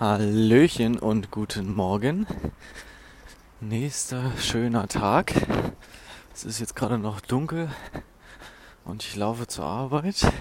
Hallöchen 0.00 0.96
und 0.96 1.32
guten 1.32 1.74
Morgen. 1.74 2.28
Nächster 3.60 4.30
schöner 4.38 4.86
Tag. 4.86 5.32
Es 6.32 6.44
ist 6.44 6.60
jetzt 6.60 6.76
gerade 6.76 6.98
noch 6.98 7.20
dunkel 7.20 7.68
und 8.84 9.02
ich 9.02 9.16
laufe 9.16 9.48
zur 9.48 9.64
Arbeit. 9.64 10.32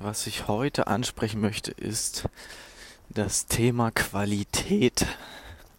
Was 0.00 0.26
ich 0.26 0.48
heute 0.48 0.88
ansprechen 0.88 1.40
möchte, 1.40 1.70
ist 1.70 2.28
das 3.08 3.46
Thema 3.46 3.92
Qualität. 3.92 5.06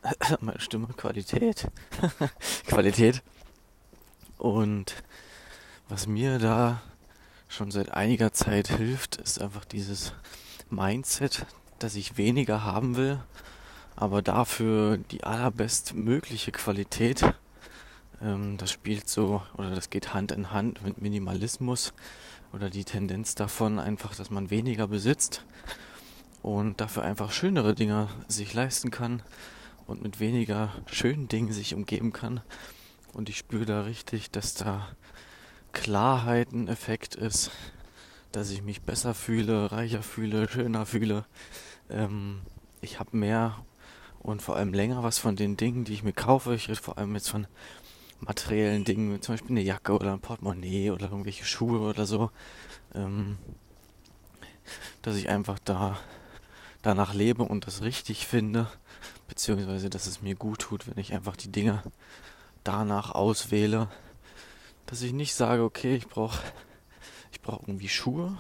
Meine 0.39 0.61
Stimme, 0.61 0.87
Qualität. 0.95 1.67
Qualität. 2.67 3.21
Und 4.37 5.03
was 5.89 6.07
mir 6.07 6.39
da 6.39 6.81
schon 7.49 7.69
seit 7.69 7.91
einiger 7.91 8.31
Zeit 8.31 8.69
hilft, 8.69 9.17
ist 9.17 9.41
einfach 9.41 9.65
dieses 9.65 10.13
Mindset, 10.69 11.45
dass 11.79 11.95
ich 11.95 12.17
weniger 12.17 12.63
haben 12.63 12.95
will, 12.95 13.19
aber 13.95 14.21
dafür 14.21 14.97
die 14.97 15.23
allerbestmögliche 15.23 16.51
Qualität. 16.51 17.23
Ähm, 18.21 18.57
das 18.57 18.71
spielt 18.71 19.09
so 19.09 19.41
oder 19.57 19.73
das 19.73 19.89
geht 19.89 20.13
Hand 20.13 20.31
in 20.31 20.51
Hand 20.51 20.83
mit 20.83 21.01
Minimalismus 21.01 21.93
oder 22.53 22.69
die 22.69 22.85
Tendenz 22.85 23.35
davon 23.35 23.79
einfach, 23.79 24.15
dass 24.15 24.29
man 24.29 24.49
weniger 24.49 24.87
besitzt 24.87 25.45
und 26.41 26.79
dafür 26.79 27.03
einfach 27.03 27.31
schönere 27.31 27.75
Dinge 27.75 28.07
sich 28.27 28.53
leisten 28.53 28.91
kann 28.91 29.23
und 29.87 30.01
mit 30.01 30.19
weniger 30.19 30.71
schönen 30.85 31.27
Dingen 31.27 31.51
sich 31.51 31.75
umgeben 31.75 32.13
kann. 32.13 32.41
Und 33.13 33.29
ich 33.29 33.37
spüre 33.37 33.65
da 33.65 33.81
richtig, 33.81 34.31
dass 34.31 34.53
da 34.53 34.87
Klarheit 35.71 36.51
ein 36.51 36.67
Effekt 36.67 37.15
ist, 37.15 37.51
dass 38.35 38.49
ich 38.49 38.61
mich 38.61 38.81
besser 38.81 39.13
fühle, 39.13 39.71
reicher 39.71 40.03
fühle, 40.03 40.49
schöner 40.49 40.85
fühle. 40.85 41.25
Ähm, 41.89 42.41
ich 42.81 42.99
habe 42.99 43.15
mehr 43.15 43.63
und 44.19 44.41
vor 44.41 44.57
allem 44.57 44.73
länger 44.73 45.03
was 45.03 45.19
von 45.19 45.37
den 45.37 45.55
Dingen, 45.55 45.85
die 45.85 45.93
ich 45.93 46.03
mir 46.03 46.11
kaufe. 46.11 46.53
Ich 46.53 46.67
rede 46.67 46.81
vor 46.81 46.97
allem 46.97 47.15
jetzt 47.15 47.29
von 47.29 47.47
materiellen 48.19 48.83
Dingen, 48.83 49.21
zum 49.21 49.35
Beispiel 49.35 49.51
eine 49.51 49.61
Jacke 49.61 49.93
oder 49.93 50.11
ein 50.11 50.19
Portemonnaie 50.19 50.91
oder 50.91 51.05
irgendwelche 51.11 51.45
Schuhe 51.45 51.79
oder 51.79 52.05
so. 52.05 52.29
Ähm, 52.93 53.37
dass 55.01 55.15
ich 55.15 55.29
einfach 55.29 55.59
da 55.59 55.97
danach 56.81 57.13
lebe 57.13 57.43
und 57.43 57.67
das 57.67 57.83
richtig 57.83 58.27
finde, 58.27 58.67
beziehungsweise 59.29 59.89
dass 59.89 60.07
es 60.07 60.21
mir 60.21 60.35
gut 60.35 60.59
tut, 60.59 60.87
wenn 60.87 60.97
ich 60.97 61.13
einfach 61.13 61.37
die 61.37 61.51
Dinge 61.51 61.83
danach 62.63 63.11
auswähle, 63.11 63.87
dass 64.87 65.01
ich 65.03 65.13
nicht 65.13 65.35
sage, 65.35 65.63
okay, 65.63 65.95
ich 65.95 66.07
brauche 66.07 66.39
brauche 67.45 67.63
irgendwie 67.67 67.89
Schuhe 67.89 68.37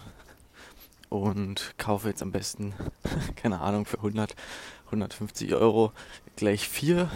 und 1.09 1.75
kaufe 1.77 2.09
jetzt 2.09 2.23
am 2.23 2.31
besten, 2.31 2.73
keine 3.35 3.61
Ahnung, 3.61 3.85
für 3.85 3.97
100, 3.97 4.35
150 4.87 5.53
Euro 5.53 5.93
gleich 6.35 6.67
vier, 6.67 7.09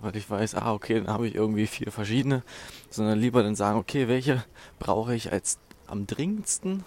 weil 0.00 0.16
ich 0.16 0.28
weiß, 0.28 0.54
ah, 0.54 0.72
okay, 0.72 0.94
dann 0.94 1.12
habe 1.12 1.28
ich 1.28 1.34
irgendwie 1.34 1.66
vier 1.66 1.92
verschiedene, 1.92 2.42
sondern 2.88 3.20
lieber 3.20 3.42
dann 3.42 3.56
sagen, 3.56 3.78
okay, 3.78 4.08
welche 4.08 4.42
brauche 4.78 5.14
ich 5.14 5.32
als 5.32 5.58
am 5.86 6.06
dringendsten 6.06 6.82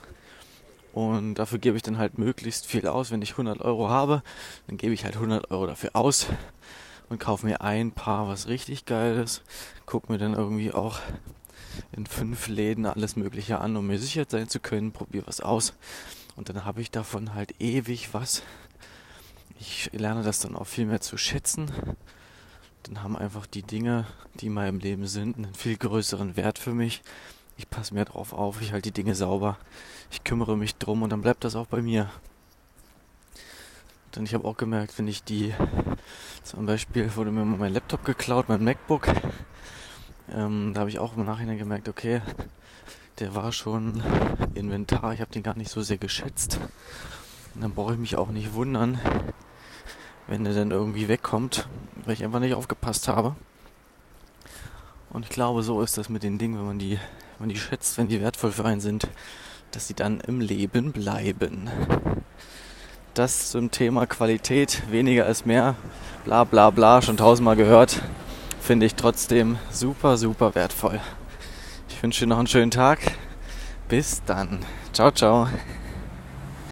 und 0.92 1.36
dafür 1.36 1.60
gebe 1.60 1.78
ich 1.78 1.84
dann 1.84 2.00
halt 2.00 2.18
möglichst 2.18 2.66
viel 2.66 2.88
aus. 2.88 3.12
Wenn 3.12 3.22
ich 3.22 3.34
100 3.34 3.62
Euro 3.62 3.90
habe, 3.90 4.24
dann 4.66 4.78
gebe 4.78 4.96
ich 4.96 5.06
halt 5.06 5.16
100 5.16 5.52
Euro 5.52 5.68
dafür 5.68 5.92
aus 5.94 6.26
und 7.10 7.20
kaufe 7.20 7.46
mir 7.46 7.62
ein 7.62 7.92
Paar, 7.92 8.28
was 8.28 8.48
richtig 8.48 8.86
geil 8.86 9.18
ist, 9.18 9.44
gucke 9.86 10.12
mir 10.12 10.18
dann 10.18 10.34
irgendwie 10.34 10.74
auch 10.74 10.98
in 11.92 12.06
fünf 12.06 12.48
Läden 12.48 12.86
alles 12.86 13.16
Mögliche 13.16 13.60
an, 13.60 13.76
um 13.76 13.88
mir 13.88 14.00
sicher 14.00 14.26
sein 14.28 14.50
zu 14.50 14.60
können, 14.60 14.92
probiere 14.92 15.28
was 15.28 15.42
aus. 15.42 15.74
Und 16.36 16.50
dann 16.50 16.66
habe 16.66 16.82
ich 16.82 16.92
davon 16.92 17.34
halt 17.34 17.60
ewig 17.60 18.14
was. 18.14 18.44
Ich 19.60 19.90
lerne 19.94 20.24
das 20.24 20.40
dann 20.40 20.56
auch 20.56 20.68
viel 20.68 20.86
mehr 20.86 21.02
zu 21.02 21.18
schätzen. 21.18 21.72
Dann 22.84 23.04
haben 23.04 23.18
einfach 23.18 23.48
die 23.48 23.64
Dinge, 23.64 24.06
die 24.36 24.48
in 24.48 24.54
meinem 24.54 24.80
Leben 24.80 25.08
sind, 25.08 25.38
einen 25.38 25.54
viel 25.54 25.78
größeren 25.78 26.38
Wert 26.38 26.60
für 26.60 26.74
mich. 26.74 27.02
Ich 27.58 27.70
passe 27.70 27.94
mehr 27.94 28.06
drauf 28.06 28.34
auf, 28.34 28.62
ich 28.62 28.72
halte 28.72 28.92
die 28.92 29.02
Dinge 29.02 29.16
sauber, 29.16 29.58
ich 30.12 30.24
kümmere 30.24 30.56
mich 30.56 30.76
drum 30.76 31.02
und 31.02 31.10
dann 31.10 31.22
bleibt 31.22 31.44
das 31.44 31.56
auch 31.56 31.66
bei 31.66 31.82
mir. 31.82 32.10
Denn 34.16 34.26
ich 34.26 34.34
habe 34.36 34.48
auch 34.48 34.58
gemerkt, 34.58 34.98
wenn 34.98 35.08
ich 35.08 35.24
die, 35.24 35.54
zum 36.44 36.66
Beispiel 36.68 37.14
wurde 37.16 37.32
mir 37.32 37.44
mal 37.44 37.58
mein 37.58 37.74
Laptop 37.74 38.06
geklaut, 38.06 38.48
mein 38.48 38.64
MacBook, 38.64 39.08
ähm, 40.34 40.72
da 40.74 40.82
habe 40.82 40.90
ich 40.90 41.00
auch 41.00 41.16
im 41.16 41.26
Nachhinein 41.26 41.58
gemerkt, 41.58 41.88
okay, 41.88 42.22
der 43.20 43.34
war 43.34 43.52
schon 43.52 44.04
Inventar, 44.54 45.14
ich 45.14 45.22
habe 45.22 45.32
den 45.32 45.44
gar 45.44 45.56
nicht 45.56 45.72
so 45.72 45.82
sehr 45.82 45.98
geschätzt. 45.98 46.60
Und 47.56 47.62
dann 47.62 47.74
brauche 47.74 47.94
ich 47.94 48.00
mich 48.00 48.18
auch 48.18 48.30
nicht 48.30 48.54
wundern, 48.54 49.00
wenn 50.28 50.44
der 50.44 50.54
dann 50.54 50.72
irgendwie 50.72 51.08
wegkommt, 51.08 51.68
weil 52.06 52.14
ich 52.14 52.24
einfach 52.24 52.40
nicht 52.40 52.54
aufgepasst 52.54 53.08
habe. 53.08 53.36
Und 55.10 55.24
ich 55.24 55.30
glaube, 55.30 55.64
so 55.64 55.82
ist 55.82 55.98
das 55.98 56.10
mit 56.10 56.24
den 56.24 56.38
Dingen, 56.38 56.58
wenn 56.58 56.66
man 56.66 56.80
die, 56.80 57.00
wenn 57.38 57.48
man 57.48 57.50
die 57.50 57.58
schätzt, 57.58 57.98
wenn 57.98 58.08
die 58.08 58.22
wertvoll 58.22 58.52
für 58.52 58.66
einen 58.66 58.82
sind, 58.82 59.08
dass 59.72 59.88
sie 59.88 59.94
dann 59.94 60.20
im 60.22 60.42
Leben 60.42 60.92
bleiben. 60.92 61.70
Das 63.14 63.50
zum 63.50 63.72
Thema 63.72 64.06
Qualität, 64.06 64.84
weniger 64.92 65.26
ist 65.26 65.46
mehr, 65.46 65.76
bla 66.26 66.44
bla 66.44 66.70
bla, 66.70 67.02
schon 67.02 67.18
tausendmal 67.18 67.56
gehört 67.56 68.02
finde 68.68 68.86
ich 68.86 68.96
trotzdem 68.96 69.58
super, 69.72 70.18
super 70.18 70.54
wertvoll. 70.54 71.00
Ich 71.88 72.04
wünsche 72.04 72.26
dir 72.26 72.28
noch 72.28 72.38
einen 72.38 72.48
schönen 72.48 72.70
Tag. 72.70 73.00
Bis 73.88 74.22
dann. 74.26 74.60
Ciao, 74.92 75.10
ciao. 75.10 75.48